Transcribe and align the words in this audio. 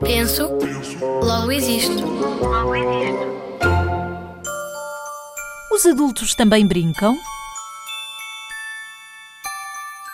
Penso, 0.00 0.50
logo 1.22 1.52
existo. 1.52 2.04
Os 5.72 5.86
adultos 5.86 6.34
também 6.34 6.66
brincam? 6.66 7.16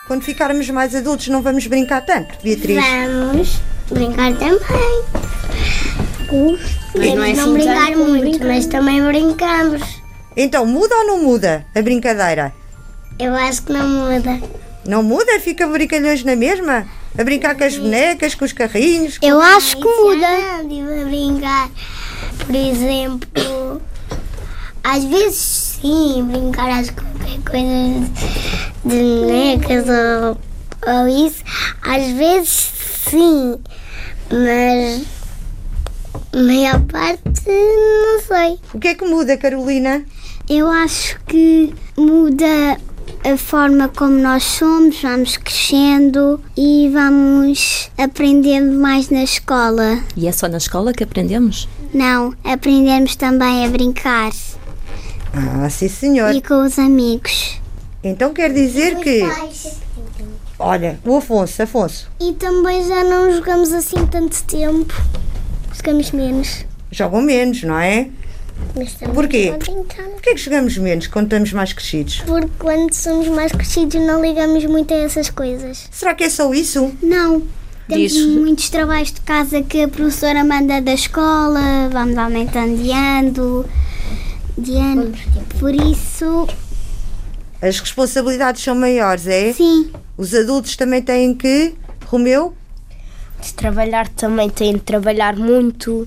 Quando 0.07 0.23
ficarmos 0.23 0.69
mais 0.71 0.95
adultos, 0.95 1.29
não 1.29 1.43
vamos 1.43 1.67
brincar 1.67 2.05
tanto, 2.05 2.35
Beatriz? 2.43 2.83
Vamos 2.83 3.61
brincar 3.91 4.33
também. 4.35 4.59
Mas 6.95 7.15
não 7.15 7.25
é 7.25 7.33
não 7.33 7.45
assim 7.45 7.53
brincar 7.53 7.87
tanto 7.87 7.99
como 7.99 8.11
muito, 8.11 8.31
brincar. 8.31 8.47
mas 8.49 8.67
também 8.67 9.03
brincamos. 9.03 9.83
Então, 10.37 10.65
muda 10.67 10.95
ou 10.97 11.07
não 11.07 11.23
muda 11.23 11.67
a 11.75 11.83
brincadeira? 11.83 12.53
Eu 13.19 13.35
acho 13.35 13.63
que 13.63 13.73
não 13.73 13.89
muda. 13.89 14.41
Não 14.87 15.03
muda? 15.03 15.39
Fica 15.41 15.67
brincalhões 15.67 16.25
na 16.25 16.35
mesma? 16.35 16.89
A 17.21 17.25
brincar 17.25 17.55
com 17.55 17.65
as 17.65 17.77
bonecas, 17.77 18.35
com 18.35 18.47
os 18.47 18.53
carrinhos? 18.55 19.19
com- 19.19 19.27
Eu 19.27 19.39
acho 19.43 19.77
que 19.77 19.85
muda. 19.85 20.27
a 20.27 20.63
brincar, 21.05 21.69
por 22.47 22.55
exemplo, 22.55 23.83
às 24.83 25.05
vezes 25.05 25.37
sim, 25.83 26.25
brincar 26.31 26.71
às 26.81 26.89
qualquer 26.89 27.39
coisa 27.45 28.11
de 28.87 29.21
bonecas 29.21 29.85
ou, 29.87 30.39
ou 30.95 31.09
isso. 31.27 31.45
Às 31.83 32.07
vezes 32.13 32.71
sim, 33.11 33.59
mas 34.31 35.03
a 36.33 36.39
maior 36.43 36.81
parte 36.87 37.21
não 37.47 38.21
sei. 38.27 38.59
O 38.73 38.79
que 38.81 38.89
é 38.89 38.95
que 38.95 39.05
muda, 39.05 39.37
Carolina? 39.37 40.03
Eu 40.49 40.69
acho 40.71 41.21
que 41.27 41.75
muda 41.99 42.79
a 43.25 43.37
forma 43.37 43.89
como 43.89 44.19
nós 44.19 44.43
somos, 44.43 45.01
vamos 45.03 45.37
crescendo 45.37 46.41
e 46.57 46.89
vamos 46.93 47.91
aprendendo 47.99 48.79
mais 48.79 49.11
na 49.11 49.23
escola. 49.23 49.99
E 50.17 50.27
é 50.27 50.33
só 50.33 50.49
na 50.49 50.57
escola 50.59 50.93
que 50.93 51.05
aprendemos? 51.05 51.69
Não, 51.93 52.35
aprendemos 52.45 53.17
também 53.17 53.65
a 53.65 53.69
brincar 53.69 54.31
Ah, 55.35 55.69
sim 55.69 55.89
senhor. 55.89 56.35
e 56.35 56.41
com 56.41 56.65
os 56.65 56.79
amigos. 56.79 57.61
Então 58.03 58.33
quer 58.33 58.53
dizer 58.53 58.97
que... 58.97 59.23
Olha, 60.59 60.99
o 61.07 61.17
Afonso, 61.17 61.63
Afonso, 61.63 62.11
E 62.21 62.33
também 62.35 62.87
já 62.87 63.03
não 63.03 63.33
jogamos 63.35 63.73
assim 63.73 64.07
tanto 64.07 64.43
tempo. 64.45 64.95
Jogamos 65.75 66.11
menos. 66.11 66.67
jogam 66.91 67.23
menos, 67.23 67.63
não 67.63 67.79
é? 67.79 68.09
Mas 68.77 68.93
Porquê? 69.13 69.53
Porquê 69.59 70.35
que 70.35 70.41
jogamos 70.41 70.77
menos 70.79 71.07
quando 71.07 71.27
estamos 71.27 71.53
mais 71.53 71.73
crescidos? 71.73 72.21
Porque 72.27 72.51
quando 72.59 72.93
somos 72.95 73.29
mais 73.29 73.53
crescidos 73.53 74.01
não 74.01 74.23
ligamos 74.23 74.65
muito 74.67 74.95
a 74.95 74.97
essas 74.99 75.29
coisas. 75.31 75.89
Será 75.91 76.15
que 76.15 76.25
é 76.25 76.31
só 76.31 76.53
isso? 76.55 76.93
Não. 77.03 77.43
Temos 77.89 78.13
Diz. 78.13 78.27
muitos 78.27 78.71
trabalhos 78.71 79.13
de 79.13 79.21
casa 79.23 79.63
que 79.63 79.83
a 79.83 79.89
professora 79.89 80.45
manda 80.45 80.81
da 80.81 80.95
escola, 80.95 81.89
vamos 81.93 82.17
aumentando 82.17 82.81
de 82.81 82.93
ano, 82.93 83.67
de 84.57 84.77
ano. 84.77 85.13
Por 85.59 85.75
isso, 85.75 86.47
As 87.61 87.81
responsabilidades 87.81 88.63
são 88.63 88.77
maiores, 88.77 89.27
é? 89.27 89.53
sim, 89.53 89.91
Os 90.17 90.33
adultos 90.35 90.77
também 90.77 91.03
têm 91.03 91.35
que... 91.35 91.75
Romeu? 92.07 92.55
De 93.41 93.55
trabalhar 93.55 94.09
também 94.09 94.49
têm 94.51 94.75
de 94.75 94.81
trabalhar 94.81 95.37
muito, 95.37 96.07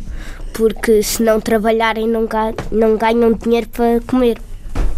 porque 0.54 1.02
se 1.02 1.24
não 1.24 1.40
trabalharem 1.42 2.08
não, 2.08 2.26
ga- 2.26 2.54
não 2.72 2.96
ganham 2.98 3.34
dinheiro 3.34 3.68
para 3.70 4.00
comer. 4.08 4.38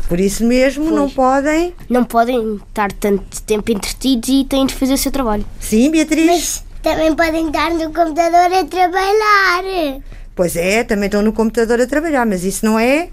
Por 0.08 0.19
isso 0.19 0.44
mesmo 0.45 0.91
não 0.91 1.09
podem... 1.09 1.73
Não 1.89 2.03
podem 2.03 2.56
estar 2.56 2.91
tanto 2.91 3.41
tempo 3.44 3.72
entretidos 3.72 4.30
e 4.30 4.44
têm 4.45 4.66
de 4.66 4.73
fazer 4.75 4.94
o 4.94 4.97
seu 4.97 5.11
trabalho. 5.11 5.45
Sim, 5.59 5.89
Beatriz? 5.91 6.63
também 6.83 7.16
podem 7.16 7.47
estar 7.47 7.72
no 7.72 7.86
computador 7.91 8.53
a 8.53 8.63
trabalhar. 8.66 10.02
Pois 10.36 10.56
é, 10.56 10.83
também 10.83 11.06
estão 11.06 11.23
no 11.23 11.33
computador 11.33 11.81
a 11.81 11.88
trabalhar, 11.88 12.25
mas 12.28 12.44
isso 12.44 12.63
não 12.66 12.78
é 12.78 13.09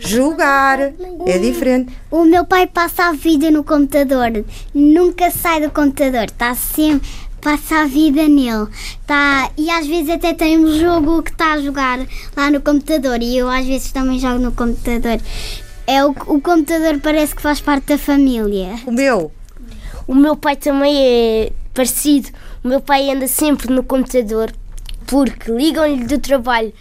jogar. 0.00 0.78
É 1.26 1.38
diferente. 1.38 1.96
O 2.10 2.24
meu 2.24 2.44
pai 2.44 2.66
passa 2.66 3.04
a 3.04 3.12
vida 3.12 3.50
no 3.50 3.64
computador, 3.64 4.44
nunca 4.74 5.30
sai 5.30 5.60
do 5.62 5.70
computador, 5.70 6.24
está 6.24 6.54
sempre, 6.54 7.08
passa 7.44 7.82
a 7.82 7.86
vida 7.86 8.26
nele. 8.26 8.66
Tá, 9.06 9.50
e 9.58 9.70
às 9.70 9.86
vezes 9.86 10.08
até 10.08 10.32
tem 10.32 10.58
um 10.58 10.78
jogo 10.78 11.22
que 11.22 11.30
está 11.30 11.52
a 11.52 11.60
jogar 11.60 12.00
lá 12.34 12.50
no 12.50 12.60
computador 12.62 13.22
e 13.22 13.36
eu 13.36 13.50
às 13.50 13.66
vezes 13.66 13.92
também 13.92 14.18
jogo 14.18 14.38
no 14.38 14.50
computador. 14.50 15.20
É 15.86 16.02
o, 16.02 16.10
o 16.10 16.40
computador 16.40 16.98
parece 17.02 17.36
que 17.36 17.42
faz 17.42 17.60
parte 17.60 17.88
da 17.88 17.98
família. 17.98 18.74
O 18.86 18.90
meu, 18.90 19.30
O 20.08 20.14
meu 20.14 20.34
pai 20.34 20.56
também 20.56 20.96
é 20.96 21.52
parecido. 21.74 22.30
O 22.64 22.68
meu 22.68 22.80
pai 22.80 23.10
anda 23.10 23.28
sempre 23.28 23.70
no 23.70 23.84
computador 23.84 24.50
porque 25.06 25.52
ligam-lhe 25.52 26.06
do 26.06 26.18
trabalho. 26.18 26.72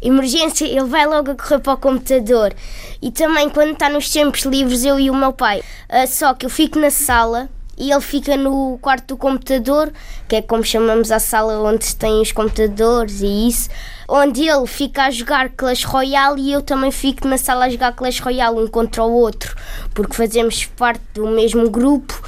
Emergência, 0.00 0.64
ele 0.64 0.84
vai 0.84 1.06
logo 1.06 1.32
a 1.32 1.34
correr 1.34 1.58
para 1.58 1.72
o 1.72 1.76
computador. 1.76 2.54
E 3.02 3.10
também 3.10 3.50
quando 3.50 3.72
está 3.72 3.88
nos 3.88 4.08
tempos 4.08 4.42
livres, 4.42 4.84
eu 4.84 5.00
e 5.00 5.10
o 5.10 5.14
meu 5.14 5.32
pai. 5.32 5.60
Ah, 5.88 6.06
só 6.06 6.34
que 6.34 6.46
eu 6.46 6.50
fico 6.50 6.78
na 6.78 6.90
sala 6.90 7.48
e 7.78 7.90
ele 7.90 8.00
fica 8.00 8.36
no 8.36 8.78
quarto 8.80 9.08
do 9.08 9.16
computador, 9.16 9.92
que 10.28 10.36
é 10.36 10.42
como 10.42 10.64
chamamos 10.64 11.10
a 11.10 11.18
sala 11.18 11.60
onde 11.62 11.84
se 11.84 11.96
tem 11.96 12.20
os 12.20 12.32
computadores 12.32 13.20
e 13.20 13.48
isso. 13.48 13.68
Onde 14.08 14.48
ele 14.48 14.66
fica 14.66 15.04
a 15.04 15.10
jogar 15.10 15.48
Clash 15.50 15.84
Royale 15.84 16.40
e 16.40 16.52
eu 16.52 16.62
também 16.62 16.90
fico 16.90 17.26
na 17.26 17.38
sala 17.38 17.66
a 17.66 17.70
jogar 17.70 17.92
Clash 17.92 18.20
Royale 18.20 18.58
um 18.58 18.66
contra 18.66 19.02
o 19.02 19.12
outro, 19.12 19.56
porque 19.94 20.14
fazemos 20.14 20.64
parte 20.64 21.02
do 21.14 21.26
mesmo 21.28 21.70
grupo 21.70 22.22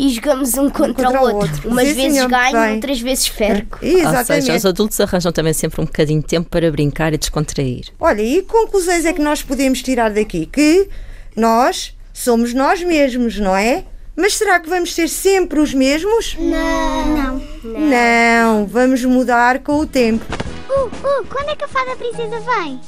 e 0.00 0.08
jogamos 0.08 0.54
um 0.54 0.70
contra, 0.70 1.04
contra 1.04 1.20
o 1.20 1.24
outro. 1.24 1.52
outro. 1.52 1.68
Umas 1.68 1.88
Sim, 1.88 1.94
vezes 1.94 2.12
senhor, 2.14 2.30
ganho, 2.30 2.52
bem. 2.52 2.74
outras 2.76 3.00
vezes 3.00 3.28
perco. 3.28 3.78
Ou 3.82 3.90
seja, 3.90 4.08
exatamente. 4.08 4.50
os 4.52 4.66
adultos 4.66 4.98
arranjam 5.00 5.30
também 5.30 5.52
sempre 5.52 5.80
um 5.82 5.84
bocadinho 5.84 6.22
de 6.22 6.26
tempo 6.26 6.48
para 6.48 6.70
brincar 6.70 7.12
e 7.12 7.18
descontrair. 7.18 7.88
Olha, 8.00 8.22
e 8.22 8.36
que 8.36 8.48
conclusões 8.48 9.04
é 9.04 9.12
que 9.12 9.20
nós 9.20 9.42
podemos 9.42 9.82
tirar 9.82 10.10
daqui? 10.10 10.46
Que 10.46 10.88
nós 11.36 11.94
somos 12.14 12.54
nós 12.54 12.82
mesmos, 12.82 13.38
não 13.38 13.54
é? 13.54 13.84
Mas 14.16 14.34
será 14.36 14.60
que 14.60 14.68
vamos 14.68 14.94
ser 14.94 15.08
sempre 15.08 15.60
os 15.60 15.72
mesmos? 15.72 16.36
Não. 16.38 17.40
Não, 17.64 18.66
vamos 18.66 19.04
mudar 19.04 19.60
com 19.60 19.78
o 19.78 19.86
tempo. 19.86 20.24
Uh, 20.68 20.86
uh, 20.86 21.26
quando 21.28 21.48
é 21.50 21.56
que 21.56 21.64
a 21.64 21.68
fada 21.68 21.96
princesa 21.96 22.40
vem? 22.40 22.80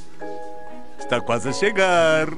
Está 0.98 1.20
quase 1.20 1.48
a 1.48 1.52
chegar. 1.52 2.28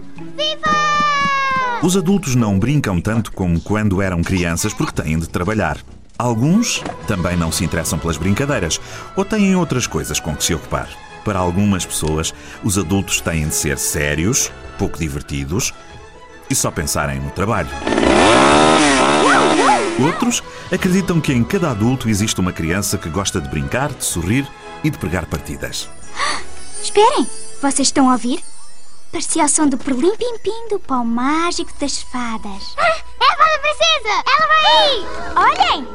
Os 1.82 1.96
adultos 1.96 2.34
não 2.34 2.58
brincam 2.58 3.00
tanto 3.00 3.30
como 3.32 3.60
quando 3.60 4.00
eram 4.00 4.22
crianças 4.22 4.72
porque 4.72 5.02
têm 5.02 5.18
de 5.18 5.28
trabalhar. 5.28 5.78
Alguns 6.16 6.82
também 7.06 7.36
não 7.36 7.50
se 7.50 7.64
interessam 7.64 7.98
pelas 7.98 8.16
brincadeiras 8.16 8.80
ou 9.16 9.24
têm 9.24 9.56
outras 9.56 9.86
coisas 9.86 10.20
com 10.20 10.34
que 10.34 10.44
se 10.44 10.54
ocupar. 10.54 10.88
Para 11.24 11.38
algumas 11.38 11.84
pessoas, 11.84 12.32
os 12.62 12.78
adultos 12.78 13.20
têm 13.20 13.48
de 13.48 13.54
ser 13.54 13.78
sérios, 13.78 14.52
pouco 14.78 14.98
divertidos 14.98 15.72
e 16.48 16.54
só 16.54 16.70
pensarem 16.70 17.20
no 17.20 17.30
trabalho. 17.30 17.70
Outros 20.04 20.42
acreditam 20.72 21.20
que 21.20 21.32
em 21.32 21.44
cada 21.44 21.70
adulto 21.70 22.08
existe 22.08 22.40
uma 22.40 22.52
criança 22.52 22.98
que 22.98 23.08
gosta 23.08 23.40
de 23.40 23.48
brincar, 23.48 23.92
de 23.92 24.04
sorrir 24.04 24.46
e 24.82 24.90
de 24.90 24.98
pregar 24.98 25.26
partidas. 25.26 25.88
Esperem, 26.82 27.26
vocês 27.62 27.88
estão 27.88 28.08
a 28.08 28.12
ouvir? 28.12 28.40
Parecia 29.10 29.44
o 29.44 29.48
som 29.48 29.68
do 29.68 29.78
perlim-pim-pim 29.78 30.68
do 30.68 30.80
pau 30.80 31.04
mágico 31.04 31.70
das 31.78 32.02
fadas. 32.02 32.74
É 32.76 33.32
a 33.32 33.36
fada 33.36 33.58
princesa! 33.60 34.24
Ela 34.26 34.46
vai 34.48 34.66
aí! 34.76 35.06
Olhem! 35.36 35.88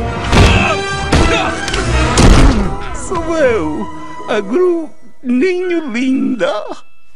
Sou 3.08 3.38
eu, 3.38 3.86
a 4.30 4.40
Gru 4.40 4.90
Ninho 5.24 5.92
Linda, 5.92 6.64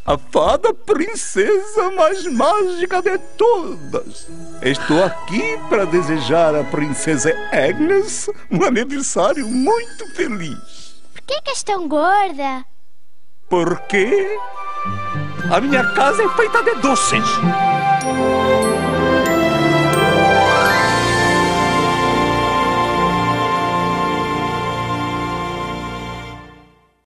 a 0.05 0.17
fada 0.17 0.73
princesa 0.73 1.91
mais 1.91 2.25
mágica 2.25 3.01
de 3.01 3.17
todas. 3.37 4.27
Estou 4.61 5.01
aqui 5.03 5.57
para 5.69 5.85
desejar 5.85 6.55
à 6.55 6.63
princesa 6.63 7.33
Agnes 7.51 8.29
um 8.49 8.63
aniversário 8.63 9.45
muito 9.47 10.07
feliz. 10.15 10.99
Por 11.13 11.21
que, 11.21 11.39
que 11.41 11.51
és 11.51 11.61
tão 11.61 11.87
gorda? 11.87 12.65
Porque 13.47 14.35
a 15.49 15.61
minha 15.61 15.83
casa 15.93 16.23
é 16.23 16.29
feita 16.29 16.63
de 16.63 16.75
doces. 16.81 17.25